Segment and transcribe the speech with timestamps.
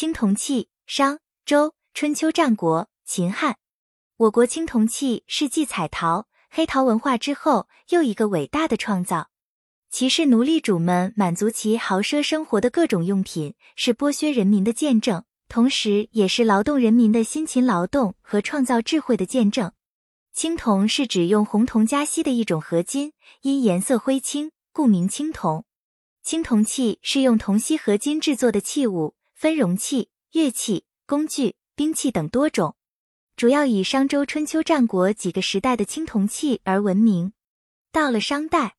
[0.00, 3.58] 青铜器，商、周、春秋战国、秦汉，
[4.16, 9.28] 我国青铜器是继彩陶、黑陶文化之后又一个伟大的创造。
[9.90, 19.70] 其是奴隶主们满足其豪奢生活的各种用品，是剥削人民的见证，同时也是劳动人民的辛勤劳动和创造智慧的见证。
[20.32, 23.12] 青铜是指用红铜加锡的一种合金，
[23.42, 25.66] 因颜色灰青，故名青铜。
[26.22, 32.76] 青铜器是用铜锡合金制作的器物，分容器、乐器、工具、兵器等多种，
[33.36, 37.32] 主要以商周、春秋、战国几个时代的青铜器而闻名。
[37.90, 38.76] 到了商代。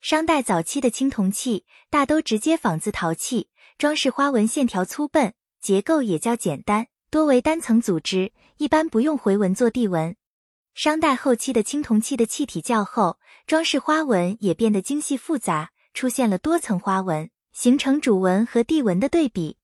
[0.00, 3.48] 商代早期的青铜器大都直接仿自陶器，
[3.78, 10.14] 装饰花纹线条粗笨，结构也较简单，多为单层组织，一般不用回纹做地纹。
[10.72, 19.56] 商代后期的青铜器的器体较厚，装饰花纹也变得精细复杂，出现了多层花纹，形成主纹和地纹的对比。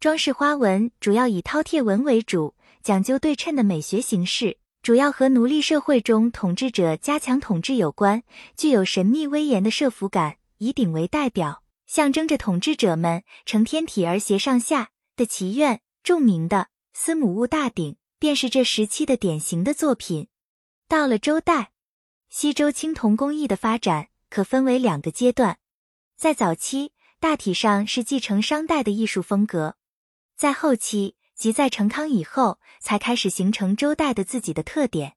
[0.00, 4.56] 装饰花纹主要以饕餮纹为主，讲究对称的美学形式。
[4.82, 8.22] 主要和奴隶社会中统治者加强统治有关，
[8.56, 15.82] 具有神秘威严的设服感，以鼎为代表，象征着统治者们承天体而挟上下的祈愿。
[16.02, 20.28] 著名的司母戊大鼎便是这时期的典型的作品。
[20.88, 21.72] 到了周代，
[22.30, 25.58] 西周青铜工艺的发展可分为两个阶段，
[26.16, 29.76] 在早期大体上是继承商代的艺术风格，
[30.40, 31.16] 在后期。
[31.34, 35.16] 即在成康以后，才开始形成周代的自己的特点。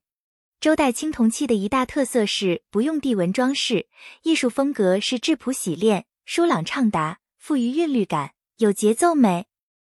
[0.58, 3.88] 周代青铜器的一大特色是不用地纹装饰，
[4.22, 9.46] 艺术风格是质朴洗练、疏朗畅达，富于韵律感，有节奏美。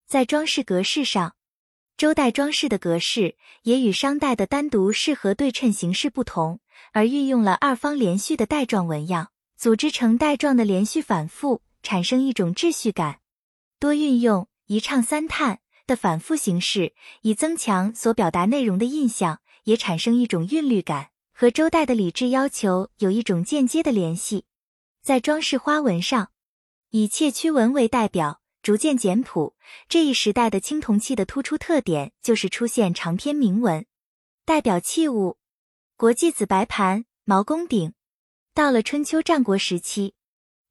[0.07, 1.37] 在装饰格式上，
[1.97, 6.59] 周代装饰的格式也与商代的单独适合对称形式不同，
[6.93, 13.21] 而运用了二方连续的带状纹样，组织成带状的连续反复，产生一种秩序感。
[13.79, 15.61] 多运用一唱三叹。
[15.87, 24.47] 的反复形式，以增强所表达内容的印象，也产生一种韵律感，和周代的礼制要求有一种间接的联系。
[25.01, 26.33] 在装饰花纹上，
[26.91, 29.55] 以窃曲纹为代表，逐渐简朴。
[29.89, 33.87] 这一时代的青铜器的突出特点就是出现长篇铭文。
[34.45, 35.39] 代表器物：
[35.97, 37.93] 国际紫白盘、毛公鼎。
[38.53, 40.15] 到了春秋战国时期，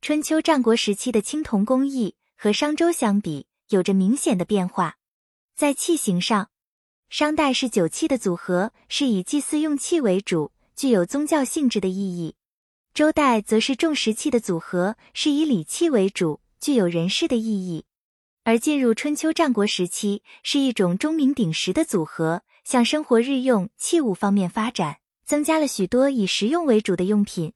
[0.02, 4.98] 春秋战国时期的青铜工艺和商周相比，有着明显的变化。
[5.56, 6.50] 在器型上，
[7.10, 12.34] 商代是酒器的组合，是以祭祀用器为主，具有宗教性质的意义；
[12.94, 17.86] 周代则是重石器的组合，是以礼器为主，具有人事的意义。
[18.44, 27.54] 而进入春秋战国时期，是一种钟鸣鼎食的组合，向生活日用器物方面发展，增加了许多以实用为主的用品。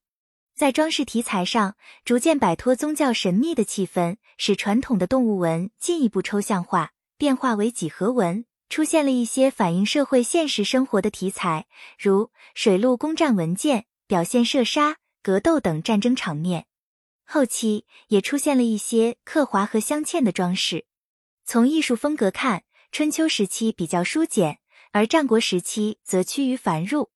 [0.60, 6.92] 在装饰题材上，逐渐摆脱宗教神秘的气氛，使传统的动物纹进一步抽象化。
[7.18, 11.68] 变化为几何纹，出现了一些反映社会现实生活的题材，
[11.98, 16.66] 如水陆攻战文件，表现射杀、格斗等战争场面。
[17.24, 20.84] 后期也出现了一些刻划和镶嵌的装饰。
[21.46, 24.60] 从艺术风格看，春秋时期比较疏简，
[24.92, 27.08] 而战国时期则趋于繁缛。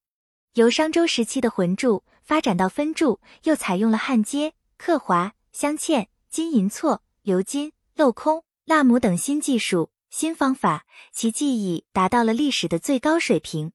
[0.54, 9.90] 由商周时期的浑铸发展到分铸，又采用了焊接、刻划、镶嵌、金银错、鎏金、镂空、蜡模等新技术。
[10.12, 13.72] 新方法，其技艺达到了历史的最高水平。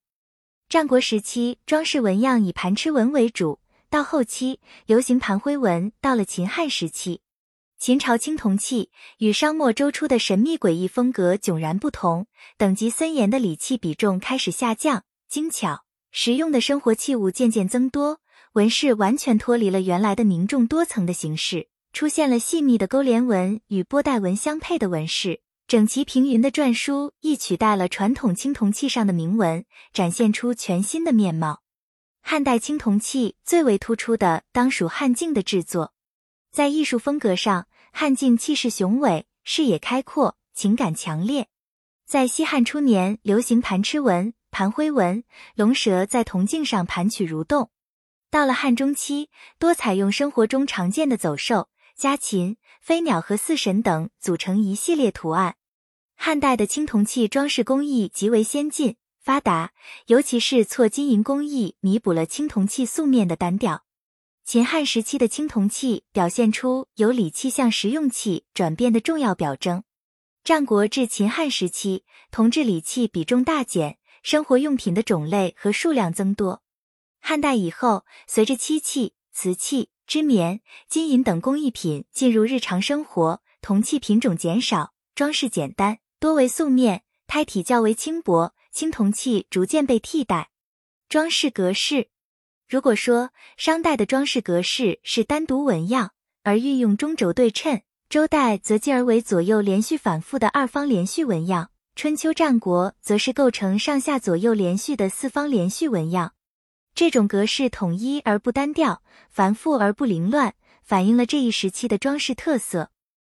[0.69, 3.59] 战国时期，装饰纹样以盘螭纹为主，
[3.91, 5.91] 到后期流行盘灰纹。
[6.01, 7.23] 到了秦汉时期，
[7.77, 15.83] 秦朝青铜器与商末周初的神秘诡异风格迥然不同，等级森严的礼器比重开始下降，精巧
[16.21, 18.19] 实用的生活器物渐渐增多，
[18.55, 25.43] 纹饰完全脱离了原来的凝重多层的形式，出现了细密的勾连纹与波带纹相配的纹饰。
[25.69, 31.63] 整齐平匀的篆书亦取代了传统青铜器上的铭文，展现出全新的面貌。
[32.21, 35.93] 汉代青铜器最为突出的当属汉镜的制作，
[36.51, 41.47] 在艺术风格上，汉镜气势雄伟，视野开阔，情感强烈。
[42.05, 45.25] 在西汉初年，流行盘螭纹、盘灰纹，
[45.55, 47.71] 龙蛇在铜镜上盘曲蠕动。
[48.31, 55.57] 到了汉中期，多采用生活中常见的走兽、家禽、飞鸟和四神等组成一系列图案。
[56.15, 59.73] 汉代的青铜器装饰工艺极为先进发达，
[60.07, 63.85] 尤其是错金银工艺弥补了青铜器素面的单调。
[64.45, 69.85] 秦汉时期的青铜器表现出由礼器向实用器转变的重要表征。
[70.43, 73.98] 战国至秦汉时期，铜制礼器比重大减，
[74.29, 76.63] 生活用品的种类和数量增多。
[77.19, 86.01] 汉代以后，随着漆器、瓷器、织棉、金银等工艺品进入日常生活，铜器品种减少，装饰简单。
[86.21, 90.51] 多为素面，胎体较为轻薄，青铜器逐渐被替代。
[91.09, 92.11] 装饰格式，
[92.69, 106.33] 如果说商代的装饰格式是单独纹样，而运用中轴对称，周代则进而为左右连续反复的二方连续纹样，春秋战国则是构成上下左右连续的四方连续纹样。
[106.95, 110.55] 这种格式统一而不单调，繁复而不凌乱，
[110.85, 112.93] 反映了这一时期的装饰特色。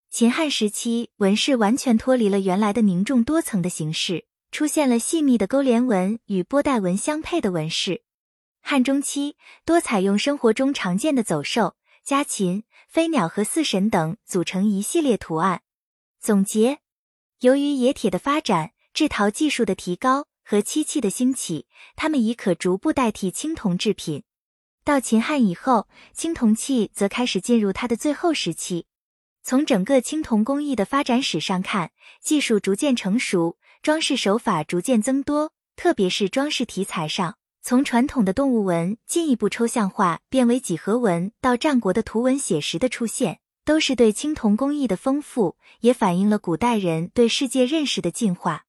[0.10, 8.02] 秦汉时期，纹饰完全脱离了原来的凝重多层的形式，出现了细密的勾连纹与波带纹相配的纹饰。
[8.60, 12.66] 汉中期，多采用生活中常见的走兽、家禽。
[12.90, 15.62] 飞鸟和四神等组成一系列图案。
[16.20, 16.80] 总结：
[17.42, 24.24] 由于冶铁的发展、制陶技术的提高和漆器的兴起，它们已可逐步代替青铜制品。
[24.84, 28.88] 到秦汉以后，青铜器则开始进入它的最后时期。
[29.42, 31.92] 从整个青铜工艺的发展史上看，
[32.22, 37.38] 技术逐渐成熟，装饰手法逐渐增多，特别是装饰题材上。
[37.62, 43.40] 从传统的动物纹进一步抽象化，变为几何纹，到战国的图文写实的出现，
[43.70, 48.64] 都是对青铜工艺的丰富，也反映了古代人对世界认识的进化。